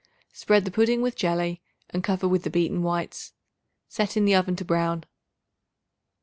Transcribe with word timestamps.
Spread 0.33 0.65
the 0.65 0.71
pudding 0.71 1.03
with 1.03 1.15
jelly 1.15 1.61
and 1.91 2.03
cover 2.03 2.27
with 2.27 2.41
the 2.41 2.49
beaten 2.49 2.81
whites; 2.81 3.33
set 3.87 4.17
in 4.17 4.25
the 4.25 4.33
oven 4.33 4.55
to 4.55 4.65
brown. 4.65 5.03